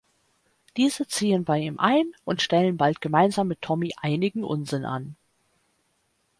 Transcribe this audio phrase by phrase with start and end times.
[0.77, 5.15] Diese ziehen bei ihm ein und stellen bald gemeinsam mit Tommy einigen Unsinn an.